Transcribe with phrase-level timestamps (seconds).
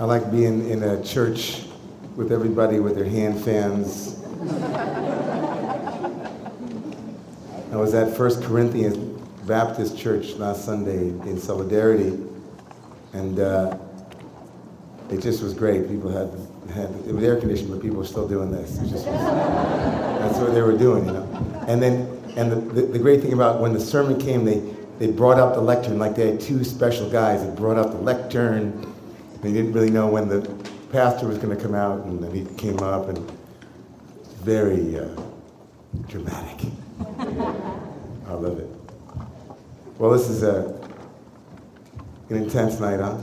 [0.00, 1.64] I like being in a church
[2.16, 4.18] with everybody with their hand fans.
[7.70, 8.96] I was at First Corinthians
[9.46, 12.18] Baptist Church last Sunday in Solidarity,
[13.12, 13.76] and uh,
[15.10, 15.86] it just was great.
[15.86, 16.30] People had,
[16.74, 18.78] had it was air conditioned, but people were still doing this.
[18.78, 21.64] Was, that's what they were doing, you know.
[21.68, 22.08] And then,
[22.38, 24.62] and the, the, the great thing about when the sermon came, they
[24.98, 27.98] they brought out the lectern like they had two special guys that brought out the
[27.98, 28.89] lectern.
[29.42, 30.42] They didn't really know when the
[30.92, 33.18] pastor was going to come out, and then he came up and
[34.42, 35.08] very uh,
[36.08, 36.70] dramatic.
[37.18, 38.68] I love it.
[39.98, 40.78] Well, this is a,
[42.28, 43.18] an intense night, huh?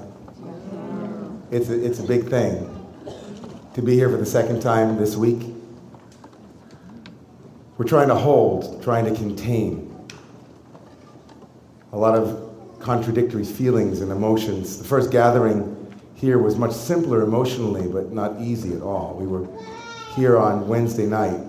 [1.51, 2.73] It's a, it's a big thing
[3.73, 5.53] to be here for the second time this week.
[7.77, 9.83] We're trying to hold, trying to contain
[11.93, 14.79] a lot of contradictory feelings and emotions.
[14.79, 15.76] The first gathering
[16.17, 19.15] here was much simpler emotionally, but not easy at all.
[19.19, 19.47] We were
[20.15, 21.39] here on Wednesday night.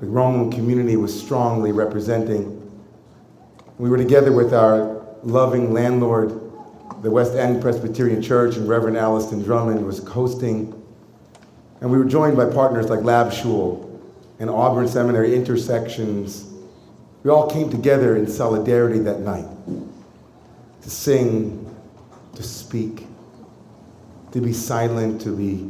[0.00, 2.54] The Rome community was strongly representing.
[3.78, 6.30] We were together with our loving landlord,
[7.02, 10.74] the West End Presbyterian Church, and Reverend Alliston Drummond was hosting.
[11.80, 13.84] And we were joined by partners like Lab Shul
[14.40, 16.48] and Auburn Seminary Intersections
[17.22, 19.46] we all came together in solidarity that night
[20.82, 21.57] to sing,
[22.38, 23.04] to speak,
[24.30, 25.68] to be silent, to be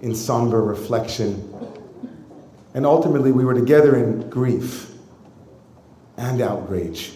[0.00, 1.46] in somber reflection.
[2.72, 4.92] And ultimately, we were together in grief
[6.16, 7.12] and outrage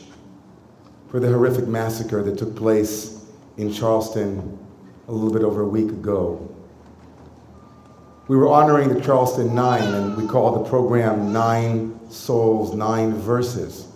[1.10, 3.24] for the horrific massacre that took place
[3.56, 4.58] in Charleston
[5.08, 6.54] a little bit over a week ago.
[8.28, 13.86] We were honoring the Charleston Nine, and we called the program Nine Souls, Nine Verses.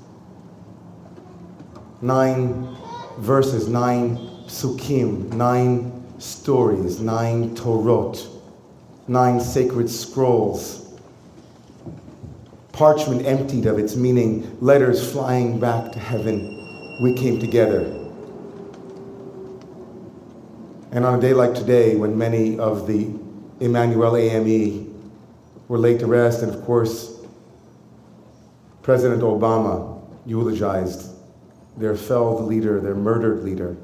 [2.01, 2.75] Nine
[3.19, 8.27] verses, nine psukim, nine stories, nine Torot,
[9.07, 10.99] nine sacred scrolls.
[12.73, 16.99] Parchment emptied of its meaning, letters flying back to heaven.
[17.03, 17.83] We came together.
[20.93, 23.11] And on a day like today, when many of the
[23.61, 25.13] Emanuel AME
[25.69, 27.19] were laid to rest, and of course,
[28.83, 31.15] President Obama eulogized
[31.77, 33.77] their felled leader, their murdered leader,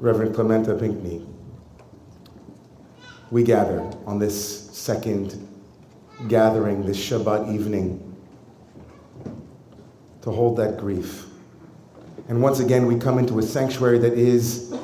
[0.00, 1.26] Reverend Clementa Pinckney.
[3.30, 5.48] We gather on this second
[6.28, 8.02] gathering, this Shabbat evening,
[10.22, 11.26] to hold that grief.
[12.28, 14.74] And once again, we come into a sanctuary that is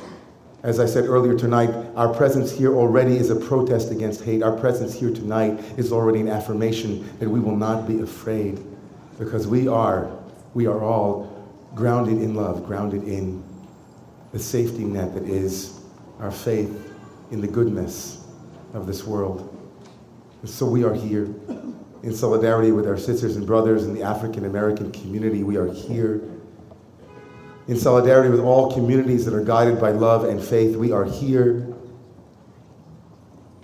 [0.62, 4.44] as I said earlier tonight, our presence here already is a protest against hate.
[4.44, 8.64] Our presence here tonight is already an affirmation that we will not be afraid
[9.18, 10.16] because we are,
[10.54, 13.42] we are all grounded in love, grounded in
[14.32, 15.80] the safety net that is
[16.20, 16.92] our faith
[17.30, 18.24] in the goodness
[18.74, 19.48] of this world.
[20.40, 21.34] And so we are here
[22.02, 25.44] in solidarity with our sisters and brothers in the African American community.
[25.44, 26.22] We are here
[27.68, 31.66] in solidarity with all communities that are guided by love and faith, we are here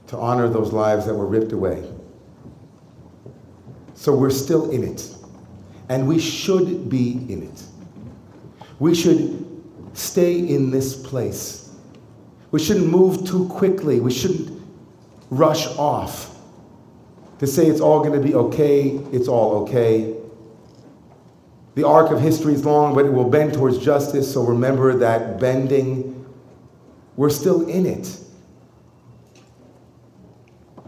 [0.06, 1.82] to honor those lives that were ripped away.
[3.94, 5.14] So we're still in it,
[5.88, 7.62] and we should be in it.
[8.78, 9.37] We should
[9.98, 11.70] stay in this place.
[12.50, 14.00] We shouldn't move too quickly.
[14.00, 14.62] We shouldn't
[15.30, 16.34] rush off
[17.38, 20.14] to say it's all going to be okay, it's all okay.
[21.74, 24.32] The arc of history is long, but it will bend towards justice.
[24.32, 26.26] So remember that bending,
[27.16, 28.18] we're still in it.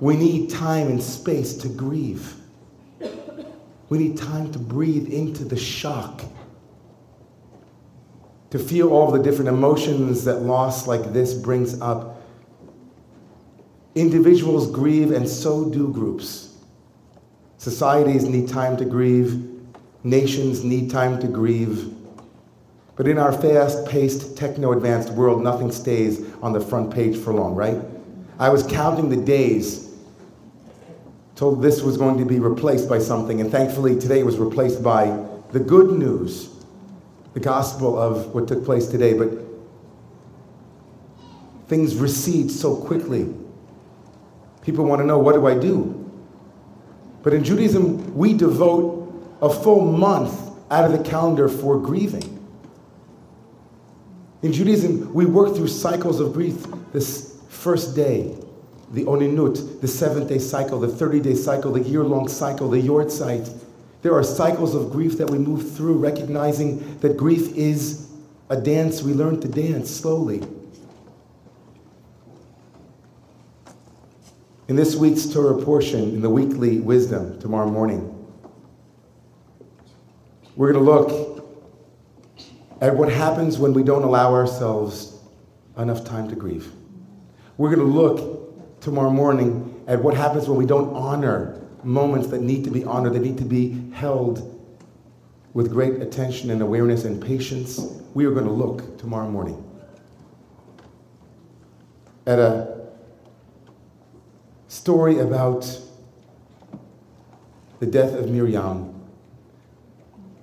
[0.01, 2.35] We need time and space to grieve.
[3.89, 6.23] We need time to breathe into the shock,
[8.51, 12.21] to feel all the different emotions that loss like this brings up.
[13.95, 16.57] Individuals grieve, and so do groups.
[17.59, 19.47] Societies need time to grieve.
[20.03, 21.95] Nations need time to grieve.
[22.97, 27.33] But in our fast paced, techno advanced world, nothing stays on the front page for
[27.33, 27.79] long, right?
[28.39, 29.95] I was counting the days
[31.35, 35.07] till this was going to be replaced by something, and thankfully today was replaced by
[35.53, 36.50] the good news,
[37.35, 39.13] the gospel of what took place today.
[39.15, 39.31] But
[41.69, 43.33] things recede so quickly.
[44.63, 45.97] People want to know, what do I do?
[47.23, 52.37] But in Judaism, we devote a full month out of the calendar for grieving.
[54.43, 56.67] In Judaism, we work through cycles of grief.
[56.93, 58.37] This first day,
[58.91, 62.81] the Oninut, the seventh day cycle, the 30 day cycle, the year long cycle, the
[62.81, 63.55] Yortzeit.
[64.03, 68.09] There are cycles of grief that we move through, recognizing that grief is
[68.49, 70.43] a dance we learn to dance slowly.
[74.69, 78.17] In this week's Torah portion, in the weekly wisdom tomorrow morning,
[80.57, 81.45] we're going to look
[82.81, 85.19] at what happens when we don't allow ourselves
[85.77, 86.73] enough time to grieve.
[87.59, 92.43] We're going to look tomorrow morning at what happens when we don't honor moments that
[92.43, 94.47] need to be honored, that need to be held
[95.53, 97.79] with great attention and awareness and patience.
[98.15, 99.65] We are going to look tomorrow morning
[102.27, 102.89] at a
[104.69, 105.81] story about
[107.81, 108.95] the death of Miriam.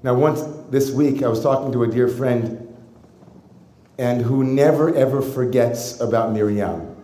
[0.04, 2.64] Now, once this week, I was talking to a dear friend
[3.98, 6.96] and who never ever forgets about Miriam.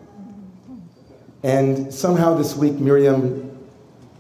[1.44, 3.43] And somehow this week, Miriam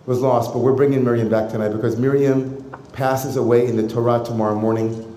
[0.05, 4.23] was lost, but we're bringing Miriam back tonight because Miriam passes away in the Torah
[4.23, 5.09] tomorrow morning.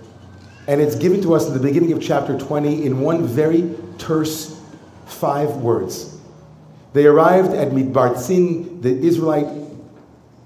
[0.68, 4.60] And it's given to us in the beginning of chapter 20 in one very terse
[5.06, 6.18] five words.
[6.92, 8.82] They arrived at Midbar Tzin.
[8.82, 9.48] The Israelite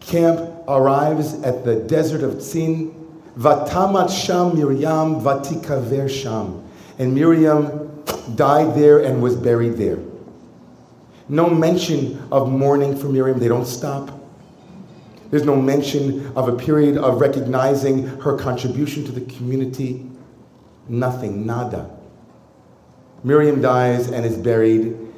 [0.00, 2.94] camp arrives at the desert of Tzin.
[3.36, 6.66] Vatamat Sham Miriam Vatikaver Sham.
[6.98, 8.04] And Miriam
[8.34, 9.98] died there and was buried there.
[11.28, 13.38] No mention of mourning for Miriam.
[13.38, 14.19] They don't stop.
[15.30, 20.06] There's no mention of a period of recognizing her contribution to the community.
[20.88, 21.90] Nothing, nada.
[23.22, 25.10] Miriam dies and is buried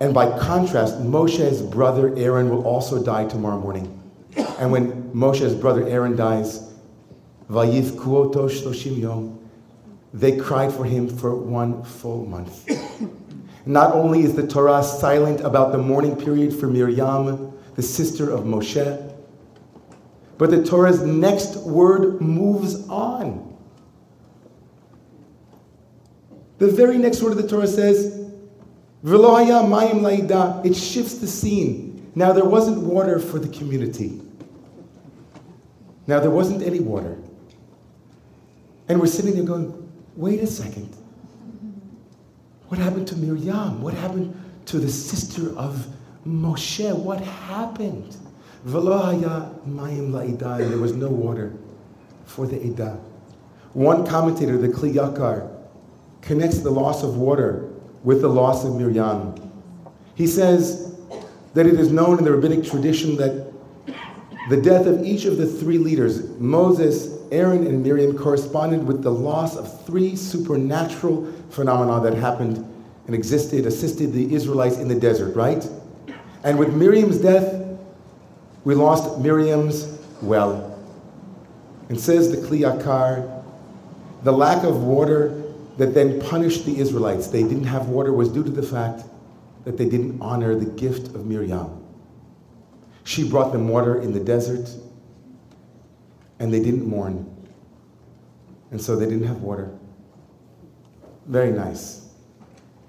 [0.00, 4.02] and by contrast, Moshe's brother Aaron will also die tomorrow morning.
[4.58, 6.70] And when Moshe's brother Aaron dies,
[10.12, 12.66] they cried for him for one full month.
[13.66, 18.44] Not only is the Torah silent about the mourning period for Miriam, the sister of
[18.44, 19.16] Moshe,
[20.36, 23.56] but the Torah's next word moves on.
[26.58, 28.20] The very next word of the Torah says,
[29.02, 32.12] it shifts the scene.
[32.14, 34.20] Now there wasn't water for the community.
[36.06, 37.16] Now there wasn't any water.
[38.90, 40.94] And we're sitting there going, wait a second.
[42.68, 43.80] What happened to Miriam?
[43.80, 45.86] What happened to the sister of
[46.26, 46.96] Moshe?
[46.96, 48.16] What happened?
[48.64, 48.80] There
[50.78, 51.52] was no water
[52.26, 53.00] for the Edah.
[53.72, 55.48] One commentator, the Kli Yakar,
[56.20, 57.70] connects the loss of water
[58.04, 59.34] with the loss of Miriam.
[60.14, 60.94] He says
[61.54, 63.50] that it is known in the rabbinic tradition that
[64.50, 69.10] the death of each of the three leaders, Moses, Aaron, and Miriam, corresponded with the
[69.10, 72.58] loss of three supernatural phenomena that happened
[73.06, 75.68] and existed, assisted the Israelites in the desert, right?
[76.42, 77.78] And with Miriam's death,
[78.64, 80.78] we lost Miriam's well.
[81.88, 83.42] And says the Kli Yakar,
[84.22, 85.42] the lack of water
[85.78, 87.28] that then punished the Israelites.
[87.28, 89.04] They didn't have water was due to the fact
[89.64, 91.84] that they didn't honor the gift of Miriam.
[93.04, 94.70] She brought them water in the desert,
[96.38, 97.26] and they didn't mourn.
[98.70, 99.70] And so they didn't have water.
[101.26, 102.09] Very nice.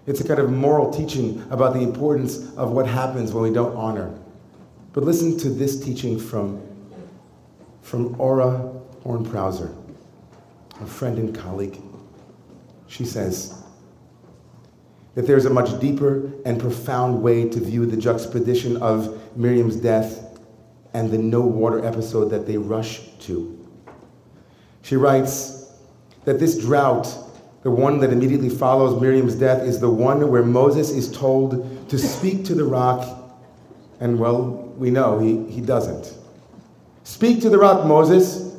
[0.07, 3.75] It's a kind of moral teaching about the importance of what happens when we don't
[3.75, 4.17] honor.
[4.93, 6.61] But listen to this teaching from,
[7.81, 8.71] from Ora
[9.03, 9.73] Horn Prouser,
[10.81, 11.79] a friend and colleague
[12.91, 13.57] she says
[15.15, 20.39] that there's a much deeper and profound way to view the juxtaposition of Miriam's death
[20.93, 23.57] and the no water episode that they rush to.
[24.81, 25.71] She writes
[26.25, 27.07] that this drought,
[27.63, 31.97] the one that immediately follows Miriam's death, is the one where Moses is told to
[31.97, 33.07] speak to the rock,
[33.99, 34.45] and well,
[34.77, 36.17] we know he, he doesn't.
[37.03, 38.55] Speak to the rock, Moses.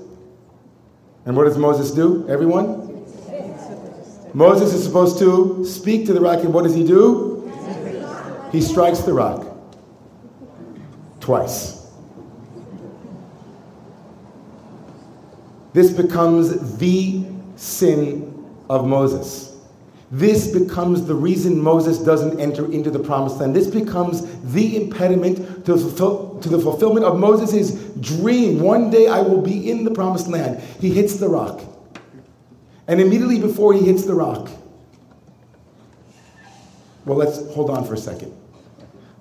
[1.24, 2.90] And what does Moses do, everyone?
[4.34, 7.52] Moses is supposed to speak to the rock, and what does he do?
[8.52, 9.46] He strikes the rock
[11.20, 11.86] twice.
[15.72, 17.24] This becomes the
[17.56, 18.31] sin
[18.72, 19.54] of Moses.
[20.10, 23.54] This becomes the reason Moses doesn't enter into the promised land.
[23.54, 28.60] This becomes the impediment to, fulfill, to the fulfillment of Moses' dream.
[28.60, 30.62] One day I will be in the promised land.
[30.80, 31.62] He hits the rock.
[32.88, 34.50] And immediately before he hits the rock,
[37.04, 38.32] well, let's hold on for a second.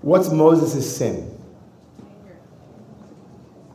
[0.02, 1.38] What's Moses' sin?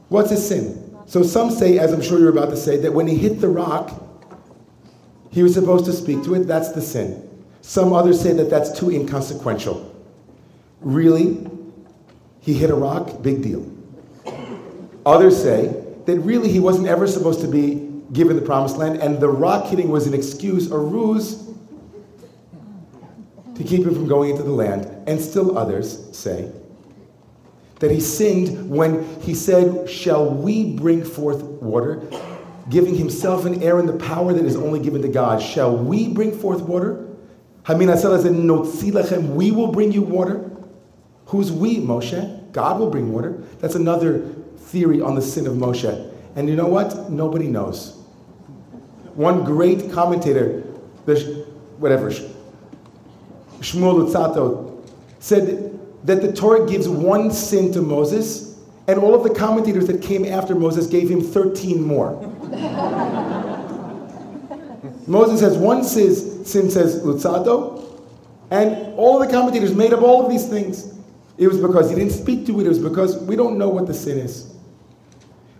[0.09, 0.97] What's his sin?
[1.07, 3.49] So some say, as I'm sure you're about to say, that when he hit the
[3.49, 4.06] rock,
[5.37, 6.45] he was supposed to speak to it.
[6.45, 7.29] That's the sin.
[7.61, 9.95] Some others say that that's too inconsequential.
[10.81, 11.47] Really?
[12.41, 13.21] He hit a rock?
[13.21, 13.71] Big deal.
[15.05, 19.21] Others say that really he wasn't ever supposed to be given the promised land, and
[19.21, 21.47] the rock hitting was an excuse, a ruse,
[23.57, 24.91] to keep him from going into the land.
[25.07, 26.51] And still others say
[27.81, 32.09] that he sinned when he said, Shall we bring forth water?
[32.69, 35.41] Giving himself and Aaron the power that is only given to God.
[35.41, 37.07] Shall we bring forth water?
[37.65, 40.51] Hamina said, We will bring you water.
[41.27, 42.53] Who's we, Moshe?
[42.53, 43.43] God will bring water.
[43.59, 44.21] That's another
[44.57, 46.13] theory on the sin of Moshe.
[46.37, 47.11] And you know what?
[47.11, 47.97] Nobody knows.
[49.15, 50.63] One great commentator,
[51.07, 51.47] the,
[51.79, 52.11] whatever,
[53.61, 54.87] Shmuel Luzzatto,
[55.19, 60.03] said that the Torah gives one sin to Moses, and all of the commentators that
[60.03, 62.13] came after Moses gave him 13 more.
[65.07, 68.03] Moses has one says, sin says Luzzatto,
[68.51, 70.95] and all the commentators made up all of these things.
[71.39, 73.87] It was because he didn't speak to it, it was because we don't know what
[73.87, 74.55] the sin is.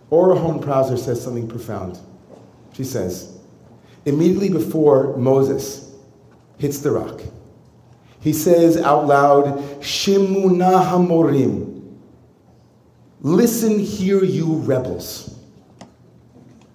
[0.09, 1.99] Ora Horn Prouser says something profound.
[2.73, 3.37] She says,
[4.05, 5.95] immediately before Moses
[6.57, 7.21] hits the rock,
[8.19, 11.97] he says out loud, Shimuna Hamorim.
[13.21, 15.36] Listen here, you rebels.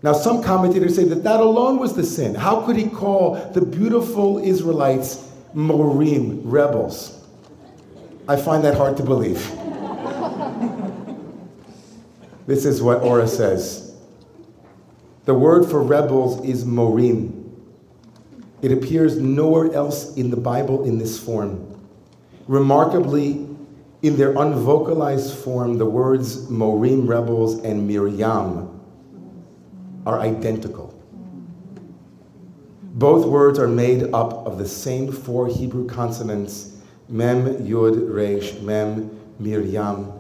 [0.03, 2.35] Now, some commentators say that that alone was the sin.
[2.35, 7.25] How could he call the beautiful Israelites Morim, rebels?
[8.29, 9.39] I find that hard to believe.
[12.47, 13.95] this is what Ora says.
[15.25, 17.39] The word for rebels is Morim.
[18.61, 21.81] It appears nowhere else in the Bible in this form.
[22.49, 23.47] Remarkably,
[24.03, 28.72] in their unvocalized form, the words Morim rebels and Miriam
[30.07, 30.99] are identical.
[32.95, 36.77] Both words are made up of the same four Hebrew consonants
[37.09, 40.13] Mem, Yud, Resh, Mem, Miriam.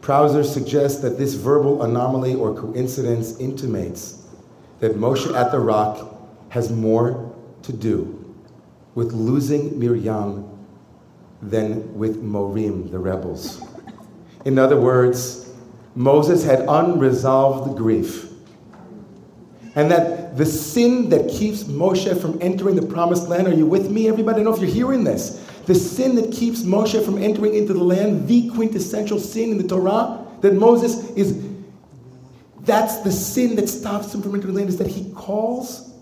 [0.00, 4.26] Prouser suggests that this verbal anomaly or coincidence intimates
[4.78, 6.16] that Moshe at the rock
[6.50, 8.34] has more to do
[8.94, 10.46] with losing Miriam
[11.42, 13.62] than with Morim, the rebels.
[14.44, 15.52] In other words,
[15.94, 18.29] Moses had unresolved grief.
[19.74, 23.90] And that the sin that keeps Moshe from entering the promised land, are you with
[23.90, 24.40] me, everybody?
[24.40, 25.46] I don't know if you're hearing this.
[25.66, 29.68] The sin that keeps Moshe from entering into the land, the quintessential sin in the
[29.68, 31.46] Torah, that Moses is,
[32.62, 35.94] that's the sin that stops him from entering the land, is that he calls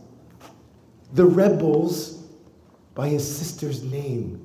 [1.13, 2.23] the rebels
[2.95, 4.45] by his sister's name.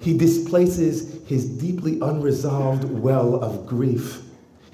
[0.00, 4.22] He displaces his deeply unresolved well of grief,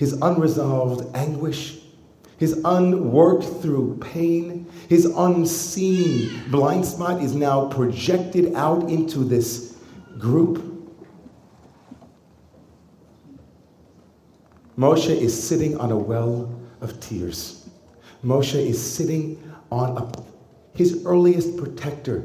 [0.02, 1.78] his unresolved anguish,
[2.36, 9.76] his unworked through pain, his unseen blind spot is now projected out into this
[10.18, 10.60] group.
[14.76, 17.70] Moshe is sitting on a well of tears.
[18.24, 19.40] Moshe is sitting
[19.70, 22.24] on a, his earliest protector,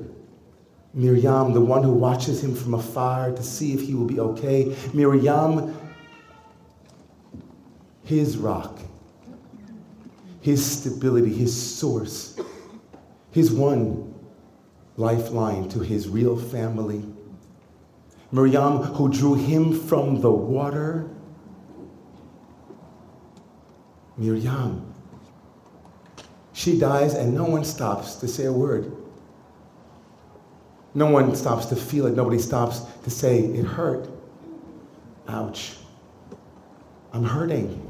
[0.95, 4.75] Miriam, the one who watches him from afar to see if he will be okay.
[4.95, 5.77] Miriam,
[8.07, 8.79] his rock,
[10.39, 12.39] his stability, his source,
[13.31, 14.13] his one
[14.95, 17.03] lifeline to his real family.
[18.31, 21.09] Miriam, who drew him from the water.
[24.15, 24.93] Miriam,
[26.53, 28.95] she dies, and no one stops to say a word.
[30.93, 32.15] No one stops to feel it.
[32.15, 34.09] Nobody stops to say, It hurt.
[35.27, 35.75] Ouch.
[37.11, 37.86] I'm hurting.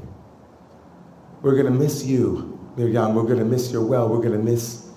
[1.40, 3.14] We're going to miss you, Miriam.
[3.14, 4.08] We're going to miss your well.
[4.08, 4.88] We're going to miss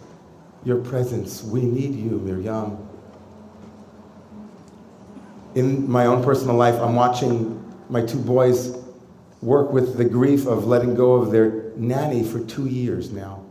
[0.64, 1.44] your presence.
[1.44, 2.88] We need you, Miriam.
[5.54, 7.58] In my own personal life, I'm watching
[7.90, 8.78] my two boys
[9.42, 13.44] work with the grief of letting go of their nanny for two years now.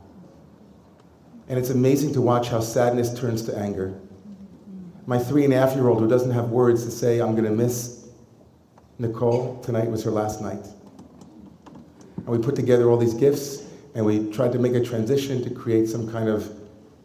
[1.48, 4.00] And it's amazing to watch how sadness turns to anger.
[5.06, 7.44] My three and a half year old, who doesn't have words to say, I'm going
[7.44, 8.08] to miss
[8.98, 10.64] Nicole, tonight was her last night.
[12.26, 15.50] And we put together all these gifts and we tried to make a transition to
[15.50, 16.50] create some kind of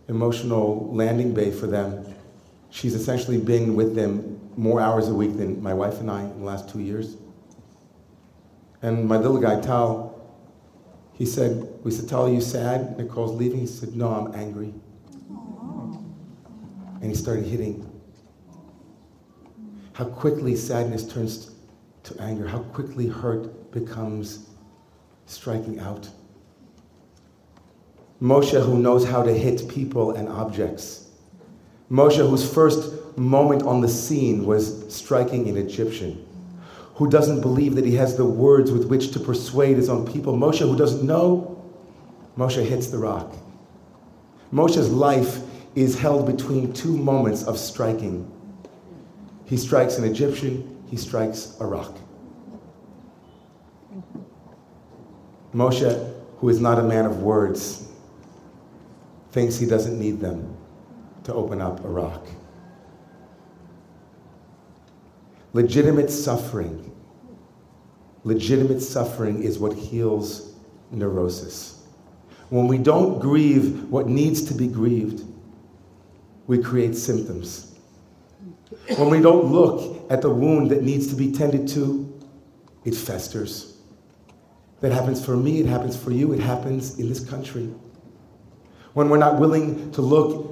[0.07, 2.13] emotional landing bay for them.
[2.69, 6.39] She's essentially been with them more hours a week than my wife and I in
[6.39, 7.15] the last two years.
[8.81, 10.13] And my little guy, Tal,
[11.13, 12.97] he said, We said, Tell, are you sad?
[12.97, 13.61] Nicole's leaving.
[13.61, 14.73] He said, No, I'm angry.
[17.01, 17.89] And he started hitting.
[19.93, 21.51] How quickly sadness turns
[22.03, 24.49] to anger, how quickly hurt becomes
[25.25, 26.09] striking out.
[28.21, 31.07] Moshe, who knows how to hit people and objects.
[31.91, 36.25] Moshe, whose first moment on the scene was striking an Egyptian.
[36.95, 40.37] who doesn't believe that he has the words with which to persuade his own people.
[40.37, 41.61] Moshe, who doesn't know,
[42.37, 43.35] Moshe hits the rock.
[44.53, 45.39] Moshe's life
[45.75, 48.31] is held between two moments of striking.
[49.45, 51.97] He strikes an Egyptian, he strikes a rock.
[55.55, 57.87] Moshe, who is not a man of words,
[59.31, 60.57] thinks he doesn't need them
[61.23, 62.27] to open up a rock.
[65.53, 66.91] Legitimate suffering.
[68.25, 70.55] Legitimate suffering is what heals
[70.91, 71.83] neurosis.
[72.49, 75.23] When we don't grieve what needs to be grieved,
[76.47, 77.75] we create symptoms.
[78.97, 82.13] When we don't look at the wound that needs to be tended to,
[82.83, 83.74] it festers.
[84.81, 87.73] That happens for me, it happens for you, it happens in this country.
[88.93, 90.51] When we're not willing to look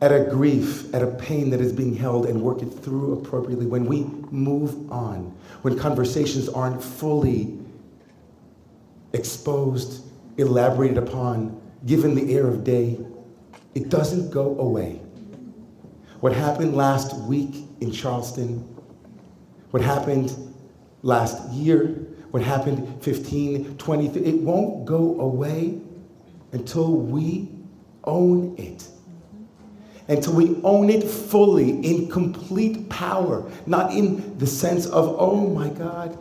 [0.00, 3.66] at a grief, at a pain that is being held and work it through appropriately,
[3.66, 7.58] when we move on, when conversations aren't fully
[9.12, 10.04] exposed,
[10.36, 12.98] elaborated upon, given the air of day,
[13.74, 15.00] it doesn't go away.
[16.20, 18.58] What happened last week in Charleston,
[19.70, 20.34] what happened
[21.02, 22.06] last year,
[22.36, 25.80] what happened 15, 20, it won't go away
[26.52, 27.48] until we
[28.04, 28.86] own it
[30.08, 35.70] until we own it fully in complete power, not in the sense of, oh my
[35.70, 36.16] God.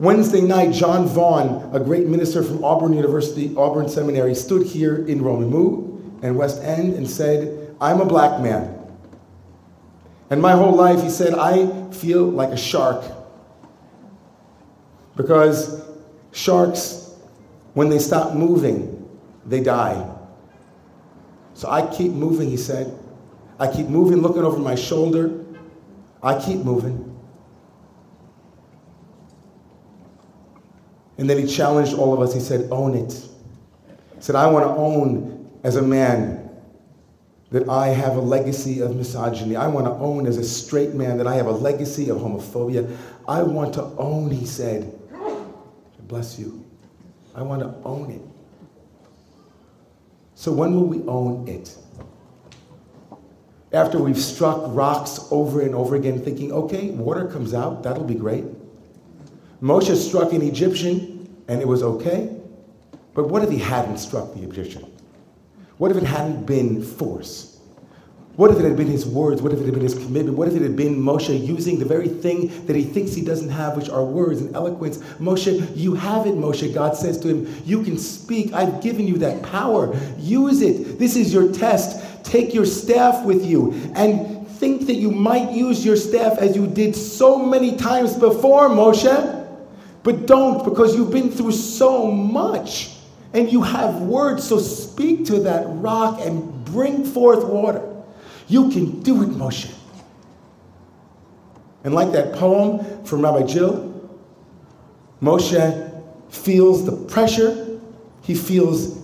[0.00, 5.20] Wednesday night, John Vaughn, a great minister from Auburn University, Auburn Seminary, stood here in
[5.20, 8.76] Romemu and West End and said, I'm a black man.
[10.30, 13.04] And my whole life, he said, I feel like a shark.
[15.16, 15.82] Because
[16.32, 17.14] sharks,
[17.74, 19.08] when they stop moving,
[19.46, 20.08] they die.
[21.54, 22.98] So I keep moving, he said.
[23.58, 25.44] I keep moving, looking over my shoulder.
[26.22, 27.08] I keep moving.
[31.18, 32.34] And then he challenged all of us.
[32.34, 33.12] He said, Own it.
[33.12, 36.50] He said, I want to own as a man
[37.50, 39.56] that I have a legacy of misogyny.
[39.56, 42.96] I want to own as a straight man that I have a legacy of homophobia.
[43.28, 44.98] I want to own, he said.
[46.12, 46.62] Bless you.
[47.34, 48.20] I want to own it.
[50.34, 51.74] So when will we own it?
[53.72, 58.14] After we've struck rocks over and over again, thinking, okay, water comes out, that'll be
[58.14, 58.44] great.
[59.62, 62.36] Moshe struck an Egyptian and it was okay.
[63.14, 64.84] But what if he hadn't struck the Egyptian?
[65.78, 67.51] What if it hadn't been force?
[68.36, 69.42] What if it had been his words?
[69.42, 70.38] What if it had been his commitment?
[70.38, 73.50] What if it had been Moshe using the very thing that he thinks he doesn't
[73.50, 74.98] have, which are words and eloquence?
[75.20, 76.72] Moshe, you have it, Moshe.
[76.72, 78.54] God says to him, You can speak.
[78.54, 79.94] I've given you that power.
[80.18, 80.98] Use it.
[80.98, 82.24] This is your test.
[82.24, 86.66] Take your staff with you and think that you might use your staff as you
[86.66, 89.46] did so many times before, Moshe.
[90.04, 92.96] But don't because you've been through so much
[93.34, 94.48] and you have words.
[94.48, 97.91] So speak to that rock and bring forth water.
[98.52, 99.74] You can do it, Moshe.
[101.84, 104.10] And like that poem from Rabbi Jill,
[105.22, 107.80] Moshe feels the pressure,
[108.20, 108.98] he feels,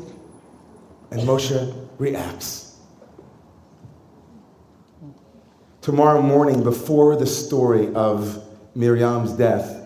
[1.11, 2.77] and Moshe reacts.
[5.81, 9.83] Tomorrow morning, before the story of Miriam's death,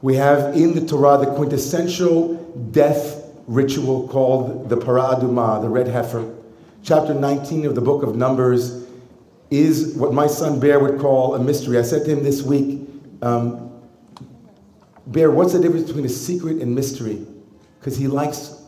[0.00, 2.36] we have in the Torah the quintessential
[2.70, 6.37] death ritual called the Parah Adumah, the red heifer
[6.88, 8.86] chapter 19 of the book of Numbers
[9.50, 11.78] is what my son Bear would call a mystery.
[11.78, 12.88] I said to him this week,
[13.20, 13.70] um,
[15.06, 17.26] Bear, what's the difference between a secret and mystery?
[17.78, 18.62] Because he likes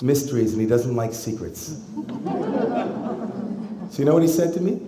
[0.00, 1.82] mysteries and he doesn't like secrets.
[3.90, 4.80] so you know what he said to me?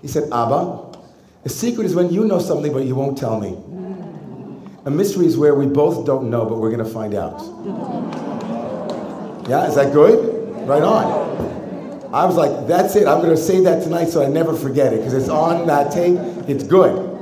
[0.00, 0.98] He said, Abba,
[1.44, 3.58] a secret is when you know something but you won't tell me.
[4.86, 7.42] A mystery is where we both don't know but we're going to find out.
[9.50, 10.66] Yeah, is that good?
[10.66, 11.65] Right on.
[12.16, 13.06] I was like, that's it.
[13.06, 15.92] I'm going to say that tonight so I never forget it because it's on that
[15.92, 16.18] tape.
[16.48, 17.12] It's good.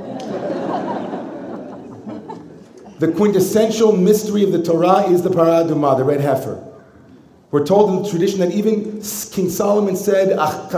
[2.99, 6.65] the quintessential mystery of the Torah is the Parah Adumah, the red heifer.
[7.51, 10.39] We're told in the tradition that even King Solomon said.
[10.39, 10.69] I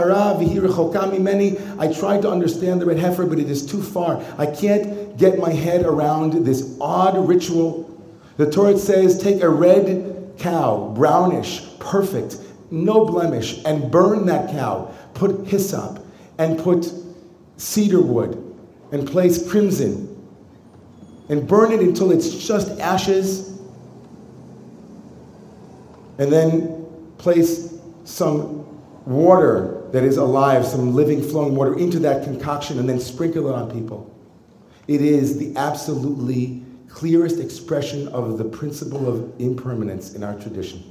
[1.92, 4.20] tried to understand the red heifer, but it is too far.
[4.36, 7.84] I can't get my head around this odd ritual.
[8.36, 12.38] The Torah says, take a red cow, brownish, perfect,
[12.70, 14.94] no blemish, and burn that cow.
[15.14, 16.04] Put hyssop
[16.38, 16.92] and put
[17.56, 18.44] cedar wood
[18.92, 20.08] and place crimson
[21.28, 23.58] and burn it until it's just ashes.
[26.18, 26.86] And then
[27.18, 28.66] place some
[29.04, 33.54] water that is alive, some living flowing water into that concoction, and then sprinkle it
[33.54, 34.14] on people.
[34.86, 40.82] It is the absolutely clearest expression of the principle of impermanence in our tradition.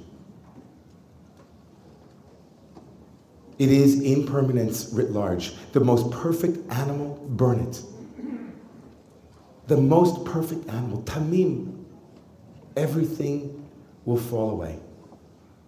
[3.60, 5.54] It is impermanence writ large.
[5.72, 7.82] The most perfect animal, burn it.
[9.68, 11.84] The most perfect animal, tamim.
[12.76, 13.68] Everything
[14.06, 14.80] will fall away.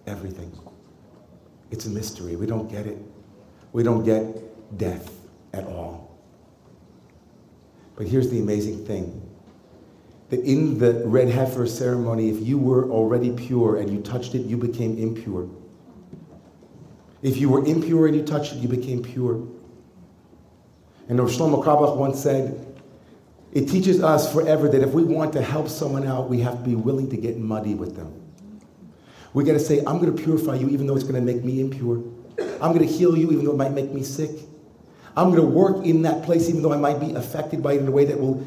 [0.06, 0.52] Everything.
[1.71, 2.36] It's a mystery.
[2.36, 2.97] We don't get it.
[3.73, 5.12] We don't get death
[5.54, 6.17] at all.
[7.95, 9.21] But here's the amazing thing
[10.30, 14.45] that in the red heifer ceremony, if you were already pure and you touched it,
[14.45, 15.49] you became impure.
[17.21, 19.47] If you were impure and you touched it, you became pure.
[21.10, 22.65] And Rav Shlomo Carlebach once said,
[23.51, 26.63] it teaches us forever that if we want to help someone out, we have to
[26.63, 28.13] be willing to get muddy with them.
[29.34, 31.43] We got to say, I'm going to purify you even though it's going to make
[31.43, 31.97] me impure.
[32.62, 34.32] I'm going to heal you even though it might make me sick.
[35.15, 37.82] I'm going to work in that place even though I might be affected by it
[37.82, 38.45] in a way that will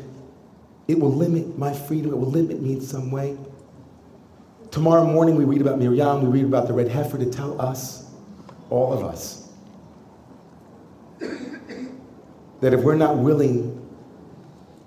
[0.89, 2.13] it will limit my freedom.
[2.13, 3.37] It will limit me in some way.
[4.71, 8.02] Tomorrow morning we read about Miriam, we read about the red heifer to tell us,
[8.73, 9.49] all of us,
[12.61, 13.79] that if we're not willing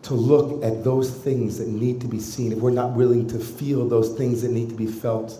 [0.01, 3.39] to look at those things that need to be seen, if we're not willing to
[3.39, 5.39] feel those things that need to be felt,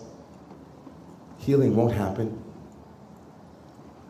[1.38, 2.42] healing won't happen.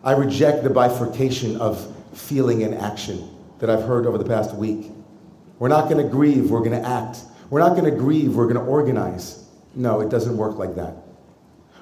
[0.05, 4.90] I reject the bifurcation of feeling and action that I've heard over the past week.
[5.59, 7.20] We're not going to grieve, we're going to act.
[7.49, 9.44] We're not going to grieve, we're going to organize.
[9.75, 10.96] No, it doesn't work like that.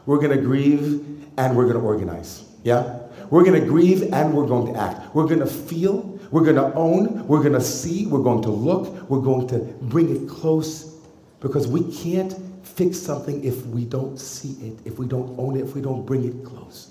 [0.07, 2.44] We're going to grieve and we're going to organize.
[2.65, 2.99] Yeah?
[3.31, 5.15] We're going to grieve and we're going to act.
[5.15, 8.51] We're going to feel, we're going to own, we're going to see, we're going to
[8.51, 10.97] look, we're going to bring it close
[11.41, 15.61] because we can't fix something if we don't see it, if we don't own it,
[15.61, 16.91] if we don't bring it close.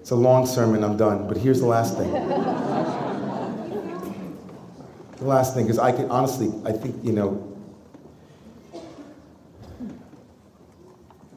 [0.00, 2.10] It's a long sermon, I'm done, but here's the last thing.
[5.18, 7.56] the last thing, is I can honestly, I think, you know,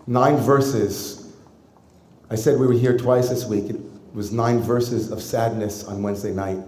[0.08, 1.25] nine verses.
[2.30, 3.70] I said we were here twice this week.
[3.70, 3.80] It
[4.14, 6.60] was nine verses of sadness on Wednesday night.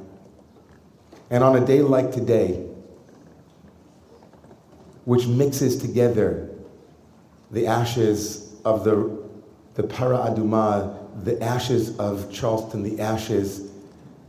[1.29, 2.65] And on a day like today,
[5.05, 6.49] which mixes together
[7.51, 9.25] the ashes of the,
[9.73, 13.71] the Para Aduma, the ashes of Charleston, the ashes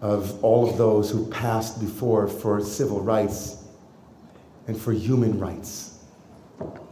[0.00, 3.64] of all of those who passed before for civil rights
[4.68, 5.98] and for human rights,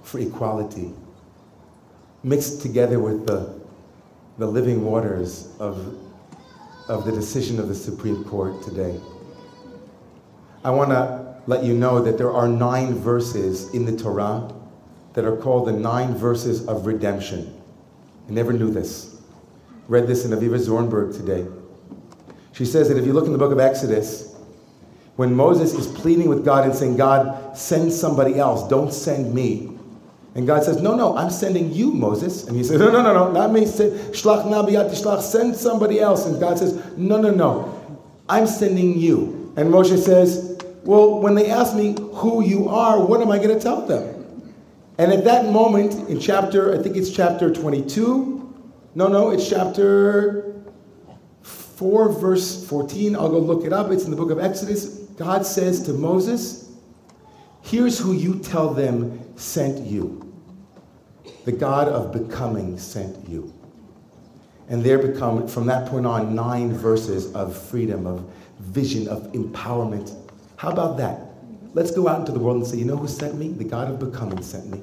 [0.02, 0.92] for equality,
[2.24, 3.54] mixed together with the,
[4.38, 5.96] the living waters of,
[6.88, 9.00] of the decision of the Supreme Court today.
[10.62, 14.52] I want to let you know that there are nine verses in the Torah
[15.14, 17.62] that are called the nine verses of redemption.
[18.28, 19.20] I never knew this.
[19.88, 21.46] Read this in Avivah Zornberg today.
[22.52, 24.34] She says that if you look in the book of Exodus,
[25.16, 29.75] when Moses is pleading with God and saying, God, send somebody else, don't send me.
[30.36, 32.46] And God says, No, no, I'm sending you, Moses.
[32.46, 33.62] And he says, No, no, no, no, not me.
[33.62, 36.26] Shlach nabiyat shlach, send somebody else.
[36.26, 39.52] And God says, No, no, no, I'm sending you.
[39.56, 43.48] And Moshe says, well, when they ask me who you are, what am I going
[43.48, 44.12] to tell them?
[44.98, 48.70] And at that moment, in chapter, I think it's chapter 22.
[48.94, 50.54] No, no, it's chapter
[51.42, 53.16] 4, verse 14.
[53.16, 53.90] I'll go look it up.
[53.90, 54.86] It's in the book of Exodus.
[55.16, 56.70] God says to Moses,
[57.62, 60.25] Here's who you tell them sent you.
[61.46, 63.54] The God of becoming sent you.
[64.68, 68.28] And there become, from that point on, nine verses of freedom, of
[68.60, 70.14] vision, of empowerment
[70.56, 71.20] how about that?
[71.74, 73.48] Let's go out into the world and say, you know who sent me?
[73.48, 74.80] The God of becoming sent me.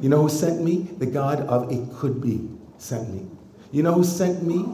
[0.00, 0.88] You know who sent me?
[0.98, 3.26] The God of it could be sent me.
[3.72, 4.66] You know who sent me?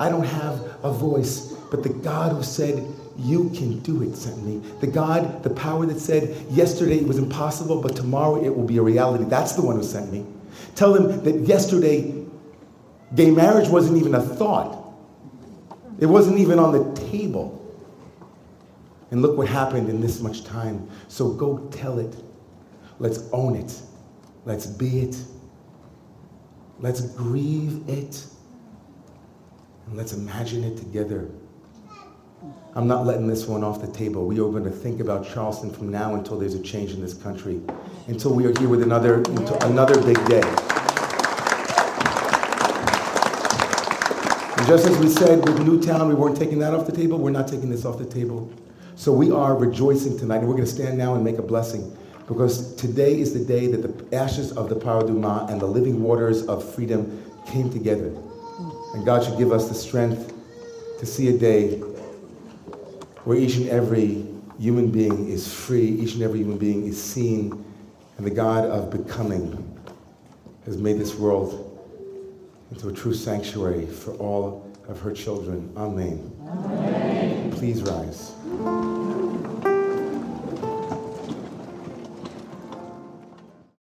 [0.00, 2.84] I don't have a voice, but the God who said,
[3.18, 4.58] you can do it sent me.
[4.80, 8.78] The God, the power that said, yesterday it was impossible, but tomorrow it will be
[8.78, 9.24] a reality.
[9.24, 10.26] That's the one who sent me.
[10.74, 12.24] Tell them that yesterday
[13.14, 14.82] gay marriage wasn't even a thought.
[15.98, 17.52] It wasn't even on the table.
[19.10, 20.88] And look what happened in this much time.
[21.08, 22.14] So go tell it.
[22.98, 23.80] Let's own it.
[24.44, 25.16] Let's be it.
[26.80, 28.24] Let's grieve it.
[29.86, 31.30] And let's imagine it together.
[32.74, 34.26] I'm not letting this one off the table.
[34.26, 37.14] We are going to think about Charleston from now until there's a change in this
[37.14, 37.60] country,
[38.06, 39.22] until we are here with another,
[39.62, 40.42] another big day.
[44.56, 47.30] And just as we said with Newtown, we weren't taking that off the table, we're
[47.30, 48.52] not taking this off the table.
[48.96, 51.96] So we are rejoicing tonight, and we're going to stand now and make a blessing
[52.28, 56.44] because today is the day that the ashes of the Paraduma and the living waters
[56.46, 58.14] of freedom came together.
[58.94, 60.34] And God should give us the strength
[60.98, 61.80] to see a day
[63.26, 64.24] where each and every
[64.56, 67.64] human being is free, each and every human being is seen,
[68.18, 69.80] and the God of becoming
[70.64, 71.62] has made this world
[72.70, 75.72] into a true sanctuary for all of her children.
[75.76, 76.30] Amen.
[76.46, 77.50] Amen.
[77.50, 78.32] Please rise.